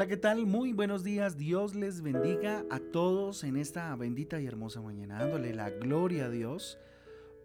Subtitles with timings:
[0.00, 0.46] Hola, ¿qué tal?
[0.46, 1.36] Muy buenos días.
[1.36, 6.30] Dios les bendiga a todos en esta bendita y hermosa mañana, dándole la gloria a
[6.30, 6.78] Dios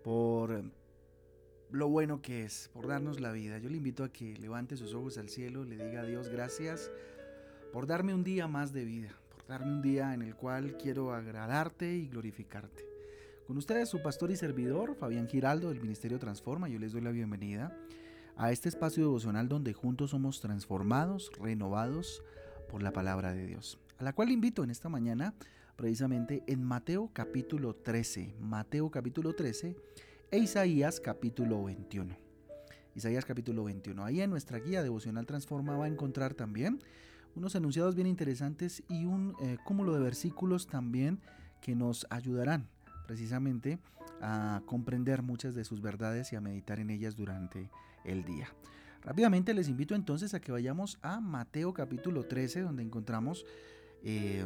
[0.06, 0.64] por
[1.70, 3.58] lo bueno que es, por darnos la vida.
[3.58, 6.90] Yo le invito a que levante sus ojos al cielo, le diga a Dios gracias
[7.74, 11.14] por darme un día más de vida, por darme un día en el cual quiero
[11.14, 12.86] agradarte y glorificarte.
[13.48, 17.12] Con ustedes su pastor y servidor, Fabián Giraldo del Ministerio Transforma, yo les doy la
[17.12, 17.78] bienvenida
[18.38, 22.24] a este espacio devocional donde juntos somos transformados, renovados
[22.70, 25.34] por la palabra de Dios, a la cual invito en esta mañana
[25.76, 29.76] precisamente en Mateo capítulo 13, Mateo capítulo 13
[30.32, 32.16] e Isaías capítulo 21.
[32.96, 34.04] Isaías capítulo 21.
[34.04, 36.80] Ahí en nuestra guía devocional Transforma va a encontrar también
[37.36, 41.20] unos enunciados bien interesantes y un eh, cúmulo de versículos también
[41.62, 42.68] que nos ayudarán
[43.06, 43.80] precisamente
[44.22, 47.70] a comprender muchas de sus verdades y a meditar en ellas durante
[48.06, 48.48] el día.
[49.06, 53.46] Rápidamente les invito entonces a que vayamos a Mateo capítulo 13, donde encontramos
[54.04, 54.44] eh,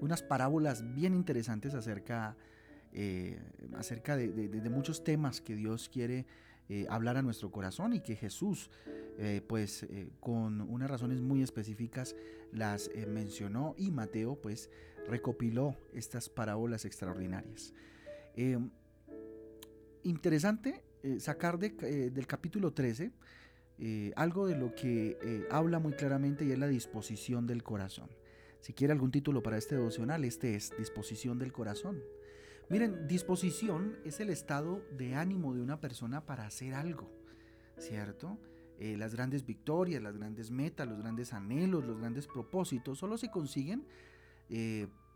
[0.00, 2.34] unas parábolas bien interesantes acerca,
[2.94, 3.38] eh,
[3.76, 6.24] acerca de, muchos temas que Dios quiere
[6.70, 8.70] eh, hablar a nuestro corazón y que Jesús,
[9.46, 9.86] pues
[10.20, 12.16] con unas razones muy específicas,
[12.52, 14.70] las mencionó y Mateo, pues
[15.06, 17.74] recopiló estas parábolas extraordinarias.
[20.02, 20.82] interesante
[21.18, 23.12] sacar eh, del capítulo 13
[23.78, 28.08] eh, algo de lo que habla muy claramente y es la disposición del corazón.
[28.60, 32.00] Si quiere algún título para este devocional, este es Disposición del corazón.
[32.70, 37.10] Miren, disposición es el estado de ánimo de una persona para hacer algo,
[37.78, 38.38] ¿cierto?
[38.78, 43.84] las grandes victorias, las grandes metas, los grandes anhelos, los grandes propósitos solo se consiguen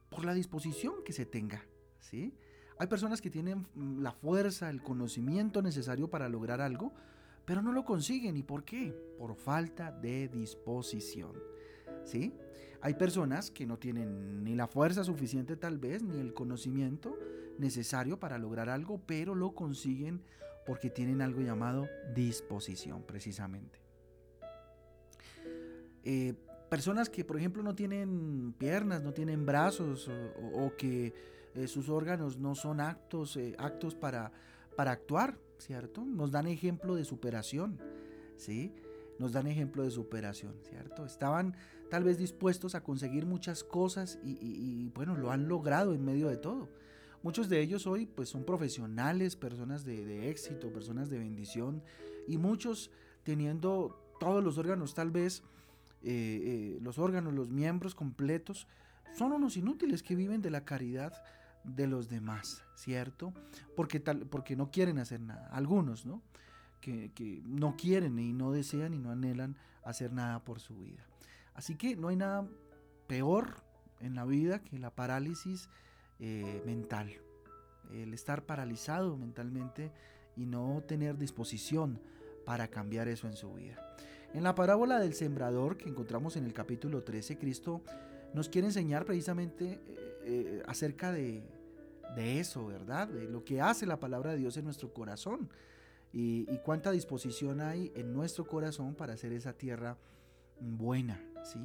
[0.09, 1.65] por la disposición que se tenga,
[1.99, 2.33] ¿sí?
[2.79, 6.93] Hay personas que tienen mm, la fuerza, el conocimiento necesario para lograr algo,
[7.47, 8.37] pero no lo consiguen.
[8.37, 8.93] ¿Y por qué?
[9.19, 11.33] Por falta de disposición.
[12.05, 12.35] ¿Sí?
[12.83, 17.19] Hay personas que no tienen ni la fuerza suficiente tal vez, ni el conocimiento
[17.59, 20.23] necesario para lograr algo, pero lo consiguen
[20.67, 23.81] porque tienen algo llamado disposición, precisamente.
[26.05, 26.35] Eh,
[26.69, 30.11] personas que, por ejemplo, no tienen piernas, no tienen brazos
[30.53, 31.15] o, que
[31.55, 34.33] eh, sus órganos no son actos, eh, actos para,
[34.77, 36.05] para actuar, ¿cierto?
[36.05, 37.79] Nos dan ejemplo de superación,
[38.37, 38.73] ¿sí?
[39.19, 41.05] Nos dan ejemplo de superación, ¿cierto?
[41.07, 41.55] Estaban
[41.91, 46.37] tal vez dispuestos a conseguir muchas cosas y, bueno, lo han logrado en medio de
[46.37, 46.69] todo.
[47.23, 51.83] Muchos de ellos hoy pues son profesionales, personas de, éxito, personas de bendición
[52.29, 52.91] y muchos
[53.25, 55.43] teniendo todos los órganos tal vez
[56.03, 58.69] eh, eh, los órganos, los miembros completos,
[59.15, 61.13] son unos inútiles que viven de la caridad
[61.67, 63.33] de los demás, ¿cierto?
[63.75, 65.49] Porque, tal, porque no quieren hacer nada.
[65.49, 66.23] Algunos, ¿no?
[66.81, 71.05] Que, no quieren y no desean y no anhelan hacer nada por su vida.
[71.55, 72.47] Así que no hay nada
[73.09, 73.57] peor
[74.01, 75.69] en la vida que la parálisis
[76.21, 77.13] eh, mental.
[77.91, 79.91] El estar paralizado mentalmente
[80.37, 82.01] y no tener disposición
[82.45, 83.97] para cambiar eso en su vida.
[84.33, 87.83] En la parábola del sembrador que encontramos en el capítulo 13, Cristo
[88.35, 89.81] nos quiere enseñar precisamente eh,
[90.25, 91.43] eh, acerca de,
[92.17, 93.09] eso, ¿verdad?
[93.09, 95.49] De lo que hace la palabra de Dios en nuestro corazón
[96.13, 99.99] y, cuánta disposición hay en nuestro corazón para hacer esa tierra
[100.61, 101.59] buena, ¿sí?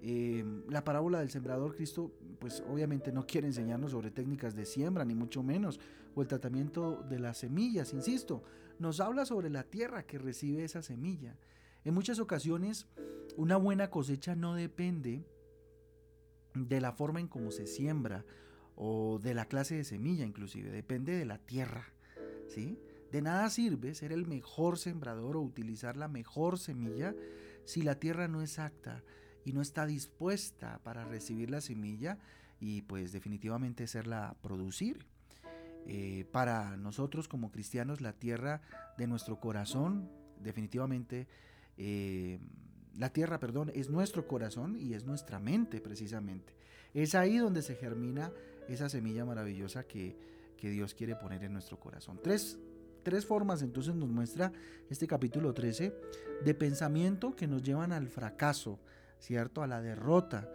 [0.00, 5.04] Eh, la parábola del sembrador, Cristo, pues obviamente no quiere enseñarnos sobre técnicas de siembra,
[5.04, 5.80] ni mucho menos,
[6.14, 8.42] o el tratamiento de las semillas, insisto,
[8.78, 11.36] nos habla sobre la tierra que recibe esa semilla.
[11.84, 12.86] En muchas ocasiones,
[13.36, 15.24] una buena cosecha no depende
[16.54, 18.24] de la forma en cómo se siembra
[18.76, 21.92] o de la clase de semilla inclusive, depende de la tierra,
[22.48, 22.78] ¿sí?
[23.10, 27.14] De nada sirve ser el mejor sembrador o utilizar la mejor semilla
[27.64, 29.02] si la tierra no es apta
[29.44, 32.18] y no está dispuesta para recibir la semilla
[32.60, 35.06] y pues definitivamente hacerla producir.
[35.88, 38.60] Eh, para nosotros como cristianos la tierra
[38.98, 40.10] de nuestro corazón
[40.40, 41.28] definitivamente
[41.76, 42.40] eh,
[42.96, 46.54] la tierra, perdón, es nuestro corazón y es nuestra mente precisamente.
[46.94, 48.32] Es ahí donde se germina
[48.68, 50.16] esa semilla maravillosa que,
[50.56, 52.18] que Dios quiere poner en nuestro corazón.
[52.22, 52.58] Tres,
[53.02, 54.52] tres formas entonces nos muestra
[54.90, 55.94] este capítulo 13
[56.44, 58.78] de pensamiento que nos llevan al fracaso,
[59.18, 59.62] ¿cierto?
[59.62, 60.50] A la derrota.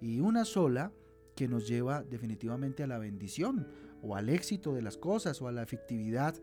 [0.00, 0.92] Y una sola
[1.34, 3.66] que nos lleva definitivamente a la bendición
[4.02, 6.34] o al éxito de las cosas o a la efectividad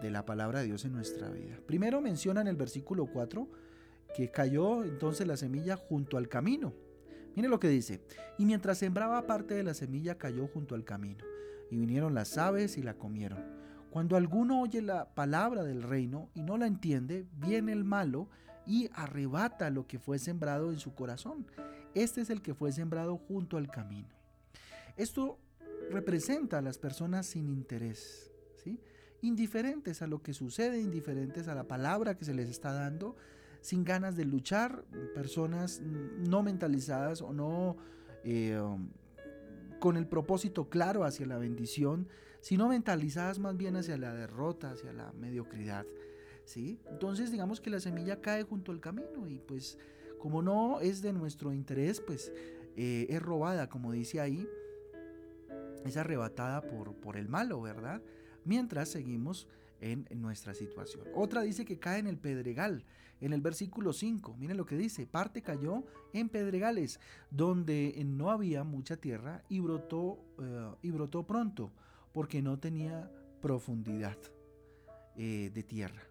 [0.00, 1.58] de la palabra de Dios en nuestra vida.
[1.66, 3.48] Primero menciona en el versículo 4
[4.14, 6.72] que cayó entonces la semilla junto al camino.
[7.38, 8.00] Mire lo que dice,
[8.36, 11.24] y mientras sembraba parte de la semilla cayó junto al camino,
[11.70, 13.38] y vinieron las aves y la comieron.
[13.90, 18.28] Cuando alguno oye la palabra del reino y no la entiende, viene el malo
[18.66, 21.46] y arrebata lo que fue sembrado en su corazón.
[21.94, 24.08] Este es el que fue sembrado junto al camino.
[24.96, 25.38] Esto
[25.92, 28.32] representa a las personas sin interés,
[28.64, 28.80] ¿sí?
[29.22, 33.14] indiferentes a lo que sucede, indiferentes a la palabra que se les está dando,
[33.60, 34.84] sin ganas de luchar,
[35.14, 37.76] personas no mentalizadas o no
[38.24, 38.88] eh, um,
[39.78, 42.08] con el propósito claro hacia la bendición,
[42.40, 45.86] sino mentalizadas más bien hacia la derrota, hacia la mediocridad.
[46.44, 46.80] ¿sí?
[46.90, 49.78] Entonces digamos que la semilla cae junto al camino y pues
[50.18, 52.32] como no es de nuestro interés, pues
[52.76, 54.48] eh, es robada, como dice ahí,
[55.84, 58.02] es arrebatada por, por el malo, ¿verdad?
[58.44, 59.46] Mientras seguimos
[59.80, 61.04] en, nuestra situación.
[61.14, 62.84] Otra dice que cae en el pedregal,
[63.20, 64.36] en el versículo 5.
[64.38, 70.18] Miren lo que dice, parte cayó en pedregales, donde no había mucha tierra y brotó,
[70.40, 71.72] eh, y brotó pronto,
[72.12, 73.10] porque no tenía
[73.40, 74.18] profundidad
[75.16, 76.02] eh, de tierra.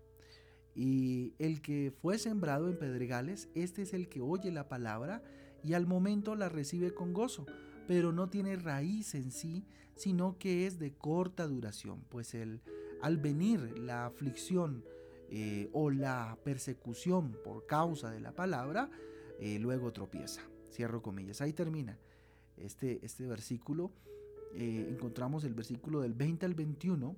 [0.76, 5.24] Y el que fue sembrado en pedregales, este es el que oye la palabra
[5.64, 7.48] y al momento la recibe con gozo,
[7.88, 9.66] pero no tiene raíz en sí,
[9.96, 12.62] sino que es de corta duración, pues el,
[13.02, 14.84] al venir la aflicción
[15.30, 18.90] eh, o la persecución por causa de la palabra,
[19.40, 20.42] eh, luego tropieza.
[20.72, 21.42] Cierro comillas.
[21.42, 21.98] Ahí termina
[22.58, 23.92] este, este versículo.
[24.54, 27.16] Eh, encontramos el versículo del 20 al 21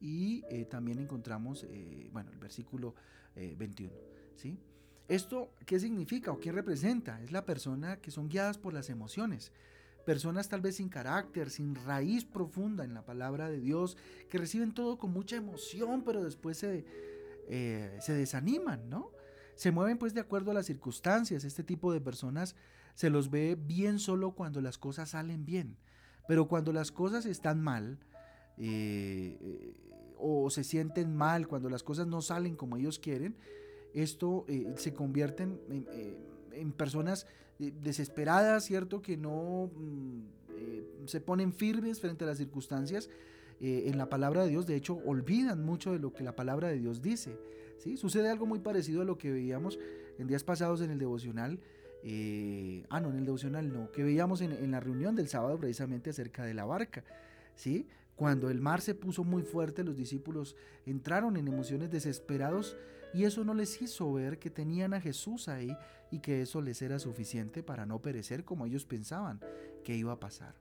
[0.00, 1.64] y también encontramos,
[2.10, 2.96] bueno, el versículo
[3.36, 3.94] 21.
[4.34, 4.58] ¿sí?
[5.06, 7.22] ¿Esto qué significa o qué representa?
[7.22, 9.52] Es la persona que son guiadas por las emociones
[10.04, 13.96] personas tal vez sin carácter, sin raíz profunda en la palabra de Dios,
[14.28, 16.84] que reciben todo con mucha emoción, pero después se,
[17.48, 19.10] eh, se desaniman, ¿no?
[19.54, 21.44] Se mueven pues de acuerdo a las circunstancias.
[21.44, 22.56] Este tipo de personas
[22.94, 25.76] se los ve bien solo cuando las cosas salen bien,
[26.26, 27.98] pero cuando las cosas están mal,
[28.58, 29.74] eh, eh,
[30.18, 33.36] o se sienten mal, cuando las cosas no salen como ellos quieren,
[33.92, 34.46] esto
[34.76, 35.86] se convierte en,
[36.54, 37.26] en personas
[37.58, 39.02] eh, desesperadas, ¿cierto?
[39.02, 40.20] Que no mm,
[40.56, 43.10] eh, se ponen firmes frente a las circunstancias
[43.60, 44.66] eh, en la palabra de Dios.
[44.66, 47.38] De hecho, olvidan mucho de lo que la palabra de Dios dice.
[47.78, 47.96] ¿sí?
[47.96, 49.78] Sucede algo muy parecido a lo que veíamos
[50.18, 51.60] en días pasados en el devocional.
[52.88, 56.10] ah, no, en el devocional no, que veíamos en, en, la reunión del sábado precisamente
[56.10, 57.04] acerca de la barca.
[57.54, 57.86] ¿sí?
[58.22, 60.54] Cuando el mar se puso muy fuerte, los discípulos
[60.86, 62.76] entraron en emociones desesperados
[63.12, 65.76] y eso no les hizo ver que tenían a Jesús ahí
[66.12, 69.40] y que eso les era suficiente para no perecer como ellos pensaban
[69.82, 70.54] que iba a pasar.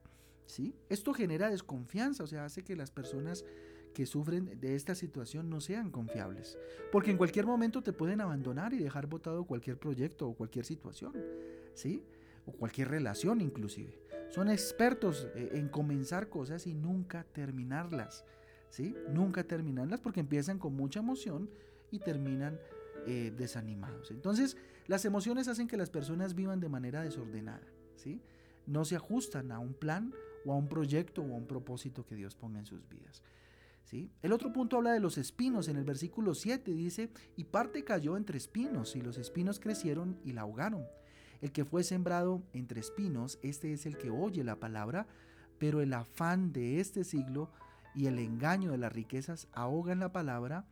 [0.47, 0.73] ¿Sí?
[0.89, 3.45] Esto genera desconfianza, o sea, hace que las personas
[3.93, 6.57] que sufren de esta situación no sean confiables,
[6.91, 11.13] porque en cualquier momento te pueden abandonar y dejar botado cualquier proyecto o cualquier situación,
[11.75, 12.03] ¿sí?
[12.45, 14.01] O cualquier relación inclusive.
[14.29, 18.23] Son expertos eh, en comenzar cosas y nunca terminarlas,
[18.69, 18.95] ¿sí?
[19.09, 21.49] Nunca terminarlas porque empiezan con mucha emoción
[21.91, 22.57] y terminan
[23.05, 24.11] eh, desanimados.
[24.11, 24.55] Entonces,
[24.87, 28.21] las emociones hacen que las personas vivan de manera desordenada, ¿sí?
[28.65, 30.13] No se ajustan a un plan
[30.45, 33.21] o a un proyecto o a un propósito que Dios ponga en sus vidas.
[33.83, 34.09] ¿Sí?
[34.21, 35.67] El otro punto habla de los espinos.
[35.67, 40.31] En el versículo 7 dice, y parte cayó entre espinos, y los espinos crecieron y
[40.31, 40.85] la ahogaron.
[41.41, 45.07] El que fue sembrado entre espinos, este es el que oye la palabra,
[45.57, 47.51] pero el afán de este siglo
[47.95, 50.65] y el engaño de las riquezas ahogan la palabra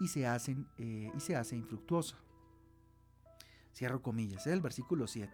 [0.00, 2.16] y se, hacen, eh, y se hace infructuosa.
[3.74, 4.52] Cierro comillas, ¿eh?
[4.52, 5.32] el versículo 7.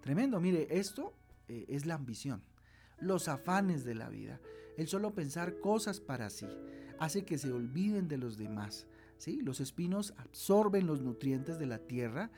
[0.00, 1.14] Tremendo, mire, esto
[1.48, 2.42] eh, es la ambición,
[2.98, 4.40] los afanes de la vida,
[4.76, 6.48] el solo pensar cosas para sí,
[6.98, 8.86] hace que se olviden de los demás.
[9.18, 9.40] ¿sí?
[9.40, 12.30] Los espinos absorben los nutrientes de la tierra,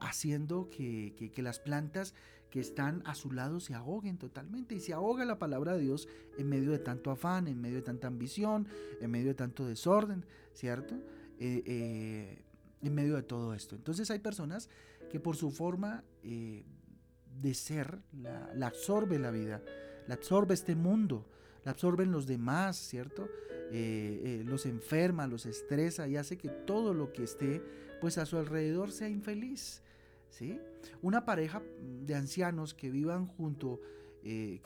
[0.00, 2.14] haciendo que, las plantas
[2.50, 4.74] que están a su lado se ahoguen totalmente.
[4.74, 7.82] Y se ahoga la palabra de Dios en medio de tanto afán, en medio de
[7.82, 8.66] tanta ambición,
[9.00, 10.24] en medio de tanto desorden.
[10.54, 10.94] ¿cierto?
[11.38, 12.42] Eh, eh,
[12.82, 13.76] en medio de todo esto.
[13.76, 14.68] Entonces hay personas
[15.10, 16.64] que por su forma eh,
[17.40, 19.62] de ser la, absorbe la vida,
[20.06, 21.26] la absorbe este mundo,
[21.64, 23.28] la absorben los demás, ¿cierto?
[23.70, 27.62] los enferma, los estresa y hace que todo lo que esté
[28.00, 29.82] pues a su alrededor sea infeliz.
[30.30, 30.60] ¿sí?
[31.02, 31.62] Una pareja
[32.02, 33.80] de ancianos que vivan junto,
[34.22, 34.60] que,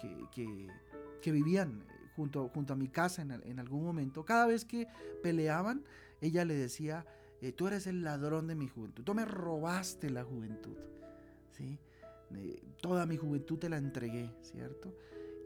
[1.21, 4.87] que vivían junto, junto a mi casa en, algún momento, cada vez que
[5.23, 5.85] peleaban,
[6.21, 7.07] ella le decía,
[7.41, 10.77] eh, tú eres el ladrón de mi juventud, tú me robaste la juventud,
[11.53, 11.79] ¿sí?
[12.81, 14.93] toda mi juventud te la entregué, ¿cierto?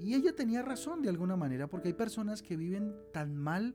[0.01, 3.75] Y ella tenía razón de alguna manera, porque hay personas que viven tan mal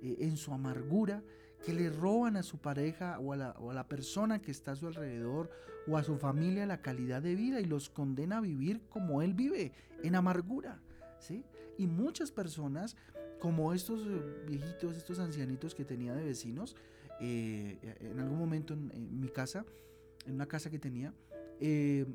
[0.00, 1.24] eh, en su amargura,
[1.64, 4.72] que le roban a su pareja o a, la, o a, la, persona que está
[4.72, 5.50] a su alrededor
[5.86, 9.34] o a su familia la calidad de vida y los condena a vivir como él
[9.34, 10.80] vive, en amargura.
[11.18, 11.44] ¿sí?
[11.78, 12.96] Y muchas personas,
[13.38, 16.76] como estos eh, viejitos, estos ancianitos que tenía de vecinos,
[17.20, 19.64] eh, en algún momento en, mi casa,
[20.26, 21.14] en una casa que tenía,
[21.60, 22.06] eh,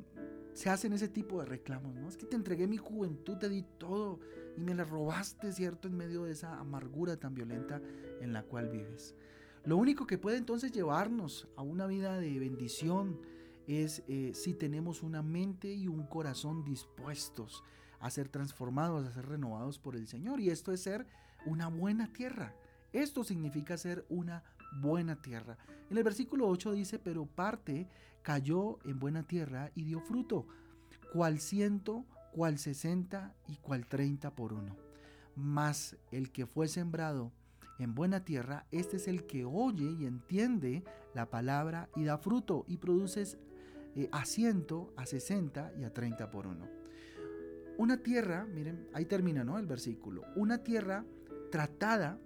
[0.52, 2.08] se hacen ese tipo de reclamos, ¿no?
[2.08, 4.18] Es que te entregué mi juventud, te di todo
[4.56, 5.88] y me la robaste, ¿cierto?
[5.88, 7.80] En medio de esa amargura tan violenta
[8.20, 9.14] en la cual vives.
[9.68, 13.20] Lo único que puede entonces llevarnos a una vida de bendición
[13.66, 17.62] es eh, si tenemos una mente y un corazón dispuestos
[18.00, 20.40] a ser transformados, a ser renovados por el Señor.
[20.40, 21.06] Y esto es ser
[21.44, 22.54] una buena tierra.
[22.94, 24.42] Esto significa ser una
[24.80, 25.58] buena tierra.
[25.90, 27.90] En el versículo 8 dice, pero parte
[28.22, 30.46] cayó en buena tierra y dio fruto,
[31.12, 34.78] cual ciento, cual sesenta y cual treinta por uno.
[35.36, 37.32] Mas el que fue sembrado
[37.78, 42.64] en buena tierra, este es el que oye y entiende la palabra y da fruto
[42.66, 43.24] y produce
[43.94, 46.66] eh, a ciento, a sesenta y a treinta por uno.
[47.76, 49.58] Una tierra, miren, ahí termina ¿no?
[49.58, 51.04] el versículo, una tierra
[51.50, 52.18] tratada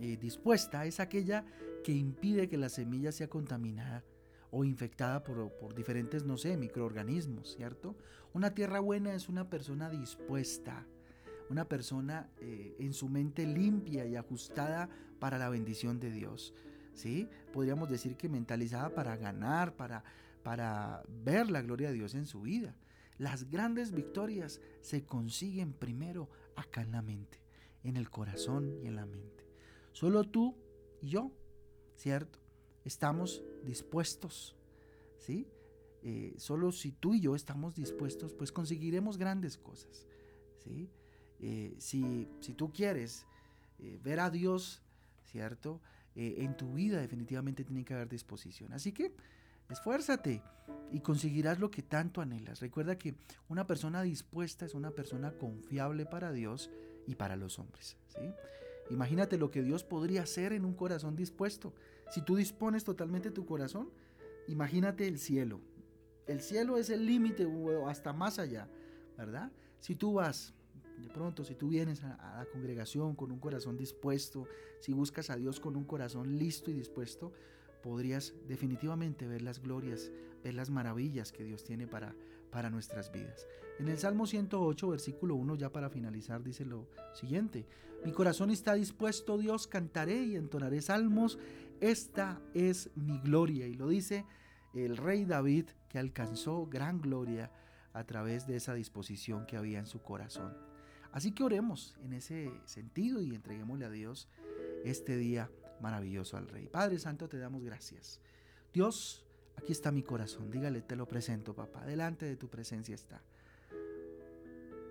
[0.00, 1.44] eh, dispuesta es aquella
[1.84, 4.02] que impide que la semilla sea contaminada
[4.50, 7.96] o infectada por, diferentes, no sé, microorganismos, ¿cierto?
[8.32, 10.86] Una tierra buena es una persona dispuesta,
[11.50, 16.54] una persona eh, en su mente limpia y ajustada para la bendición de Dios,
[16.92, 17.28] ¿sí?
[17.52, 20.04] Podríamos decir que mentalizada para ganar, para,
[20.42, 22.74] para ver la gloria de Dios en su vida.
[23.18, 27.40] Las grandes victorias se consiguen primero acá en la mente,
[27.82, 29.44] en el corazón y en la mente.
[29.92, 30.56] Solo tú
[31.00, 31.30] y yo,
[31.94, 32.40] ¿cierto?
[32.84, 34.56] Estamos dispuestos,
[35.18, 35.46] ¿sí?
[36.02, 40.06] Eh, solo si tú y yo estamos dispuestos, pues conseguiremos grandes cosas,
[40.58, 40.90] ¿sí?
[41.46, 43.26] Eh, si, tú quieres
[43.78, 44.80] eh, ver a Dios,
[45.24, 45.80] ¿cierto?
[46.16, 48.72] en tu vida definitivamente tiene que haber disposición.
[48.72, 49.12] Así que
[49.68, 50.42] esfuérzate
[50.92, 52.60] y conseguirás lo que tanto anhelas.
[52.60, 53.16] Recuerda que
[53.48, 56.70] una persona dispuesta es una persona confiable para Dios
[57.08, 57.96] y para los hombres.
[58.90, 61.74] Imagínate lo que Dios podría hacer en un corazón dispuesto.
[62.10, 63.90] Si tú dispones totalmente tu corazón,
[64.46, 65.60] imagínate el cielo.
[66.28, 67.46] El cielo es el límite
[67.88, 68.68] hasta más allá,
[69.18, 69.50] ¿verdad?
[69.80, 70.54] Si tú vas,
[70.98, 74.46] de pronto, si tú vienes a, la congregación con un corazón dispuesto,
[74.80, 77.32] si buscas a Dios con un corazón listo y dispuesto,
[77.82, 80.10] podrías definitivamente ver las glorias,
[80.42, 82.14] ver las maravillas que Dios tiene para,
[82.50, 83.46] para nuestras vidas.
[83.78, 87.66] En el Salmo 108, versículo 1, ya para finalizar, dice lo siguiente,
[88.04, 91.38] mi corazón está dispuesto, Dios, cantaré y entonaré salmos,
[91.80, 93.66] esta es mi gloria.
[93.66, 94.24] Y lo dice
[94.74, 97.50] el rey David, que alcanzó gran gloria
[97.92, 100.54] a través de esa disposición que había en su corazón.
[101.14, 104.26] Así que oremos en ese sentido y entreguémosle a Dios
[104.82, 105.48] este día
[105.80, 106.66] maravilloso al Rey.
[106.66, 108.20] Padre Santo, te damos gracias.
[108.72, 110.50] Dios, aquí está mi corazón.
[110.50, 111.86] Dígale, te lo presento, papá.
[111.86, 113.22] Delante de tu presencia está.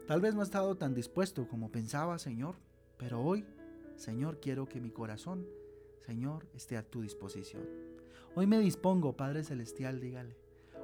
[0.08, 2.56] Tal vez no he estado tan dispuesto como pensaba, Señor,
[2.98, 3.46] pero hoy,
[3.98, 5.46] Señor, quiero que mi corazón,
[6.06, 7.64] Señor, esté a tu disposición.
[8.34, 10.38] Hoy me dispongo, Padre Celestial, dígale.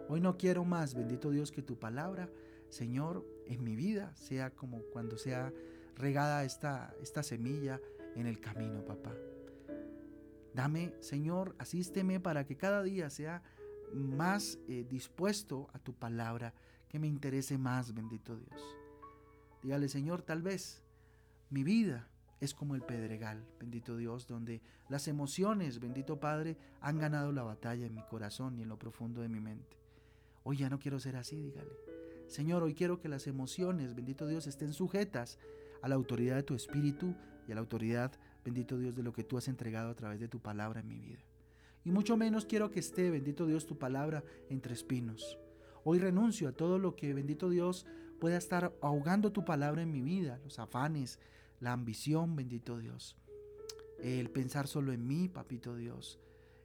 [0.10, 2.29] Hoy no quiero más, bendito Dios, que tu palabra,
[2.67, 5.51] Señor, en mi vida sea como cuando sea
[5.96, 7.82] regada esta, esta semilla
[8.15, 9.13] en el camino, papá.
[10.53, 13.44] Dame, Señor, asísteme para que cada día sea
[13.94, 16.53] más eh, dispuesto a tu palabra,
[16.88, 18.62] que me interese más, bendito Dios.
[19.62, 20.84] Dígale, Señor, tal vez
[21.50, 22.08] mi vida
[22.39, 27.86] es como el pedregal, bendito Dios, donde las emociones, bendito Padre, han ganado la batalla
[27.86, 29.77] en mi corazón y en lo profundo de mi mente.
[30.44, 31.88] Hoy ya no quiero ser así, dígale.
[32.29, 35.39] Señor, hoy quiero que las emociones, bendito Dios, estén sujetas
[35.81, 37.15] a la autoridad de tu Espíritu
[37.48, 38.12] y a la autoridad
[38.45, 41.00] bendito Dios, de lo que tú has entregado a través de tu palabra en mi
[41.00, 41.19] vida.
[41.83, 45.39] Y mucho menos quiero que esté, bendito Dios, tu palabra entre espinos.
[45.83, 47.88] Hoy renuncio a todo lo que, bendito Dios,
[48.19, 51.19] pueda estar ahogando tu palabra en mi vida, los afanes,
[51.59, 53.17] la ambición, bendito Dios.
[53.98, 56.19] El pensar solo en mí, papito Dios.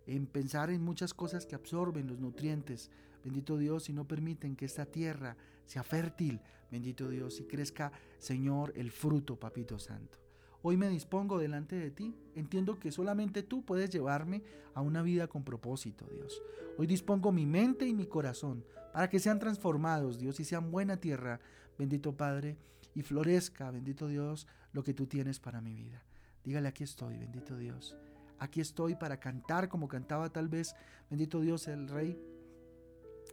[0.07, 2.91] En pensar en muchas cosas que absorben los nutrientes,
[3.25, 6.41] bendito Dios, y no permiten que esta tierra sea fértil,
[6.71, 10.19] bendito Dios, y crezca, Señor, el fruto, papito santo.
[10.67, 12.15] Hoy me dispongo delante de ti.
[12.35, 14.43] Entiendo que solamente tú puedes llevarme
[14.73, 16.41] a una vida con propósito, Dios.
[16.79, 20.97] Hoy dispongo mi mente y mi corazón para que sean transformados, Dios, y sean buena
[20.97, 21.39] tierra,
[21.77, 22.57] bendito Padre,
[22.95, 26.03] y florezca, bendito Dios, lo que tú tienes para mi vida.
[26.45, 27.95] Dígale, aquí estoy, bendito Dios.
[28.39, 30.75] Aquí estoy para cantar como cantaba tal vez,
[31.11, 32.19] bendito Dios, el rey.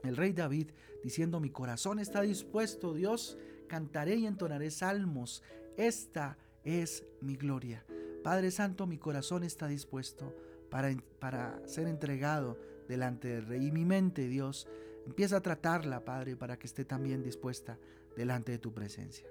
[0.03, 0.71] El rey David
[1.03, 5.43] diciendo, mi corazón está dispuesto, Dios, cantaré y entonaré salmos.
[5.77, 7.85] Esta es mi gloria.
[8.23, 10.35] Padre Santo, mi corazón está dispuesto
[10.69, 13.67] para, para ser entregado delante del Rey.
[13.67, 14.67] Y mi mente, Dios,
[15.05, 17.77] empieza a tratarla, Padre, para que esté también dispuesta
[18.15, 19.27] delante de tu presencia.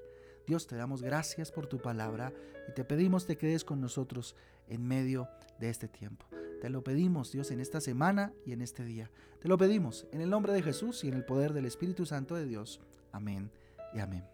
[0.46, 2.32] Dios, te damos gracias por tu palabra
[2.68, 4.34] y te pedimos te quedes con nosotros
[4.68, 6.26] en medio de este tiempo.
[6.60, 9.10] Te lo pedimos, Dios, en esta semana y en este día.
[9.40, 12.34] Te lo pedimos en el nombre de Jesús y en el poder del Espíritu Santo
[12.34, 12.80] de Dios.
[13.12, 13.50] Amén
[13.94, 14.24] y amén.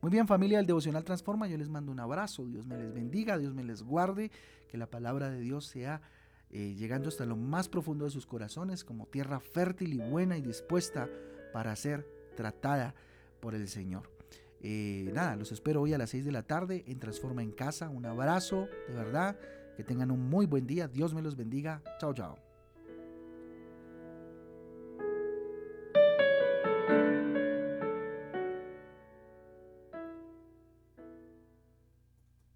[0.00, 3.38] Muy bien familia del Devocional Transforma, yo les mando un abrazo, Dios me les bendiga,
[3.38, 4.30] Dios me les guarde,
[4.68, 6.00] que la palabra de Dios sea
[6.50, 10.42] eh, llegando hasta lo más profundo de sus corazones como tierra fértil y buena y
[10.42, 11.08] dispuesta
[11.52, 12.94] para ser tratada
[13.40, 14.10] por el Señor.
[14.60, 17.88] Eh, nada, los espero hoy a las 6 de la tarde en Transforma en Casa.
[17.88, 19.36] Un abrazo, de verdad.
[19.76, 20.88] Que tengan un muy buen día.
[20.88, 21.82] Dios me los bendiga.
[21.98, 22.51] Chao, chao.